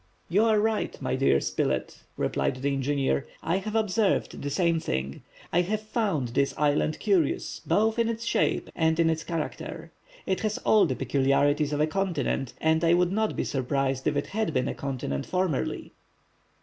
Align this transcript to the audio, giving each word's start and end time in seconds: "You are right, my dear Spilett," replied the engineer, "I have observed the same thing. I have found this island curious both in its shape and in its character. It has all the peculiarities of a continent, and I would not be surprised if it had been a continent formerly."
"You 0.29 0.45
are 0.45 0.59
right, 0.59 0.99
my 0.99 1.15
dear 1.15 1.39
Spilett," 1.39 1.99
replied 2.17 2.55
the 2.55 2.73
engineer, 2.73 3.27
"I 3.43 3.57
have 3.59 3.75
observed 3.75 4.41
the 4.41 4.49
same 4.49 4.79
thing. 4.79 5.21
I 5.53 5.61
have 5.61 5.79
found 5.83 6.29
this 6.29 6.55
island 6.57 6.97
curious 6.99 7.61
both 7.67 7.99
in 7.99 8.09
its 8.09 8.25
shape 8.25 8.71
and 8.75 8.99
in 8.99 9.11
its 9.11 9.23
character. 9.23 9.91
It 10.25 10.39
has 10.39 10.57
all 10.57 10.87
the 10.87 10.95
peculiarities 10.95 11.71
of 11.71 11.81
a 11.81 11.85
continent, 11.85 12.53
and 12.59 12.83
I 12.83 12.95
would 12.95 13.11
not 13.11 13.35
be 13.35 13.43
surprised 13.43 14.07
if 14.07 14.15
it 14.17 14.25
had 14.33 14.55
been 14.55 14.67
a 14.67 14.73
continent 14.73 15.27
formerly." 15.27 15.93